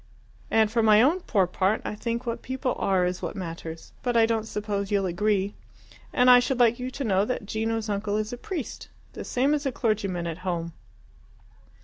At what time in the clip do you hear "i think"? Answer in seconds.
1.85-2.25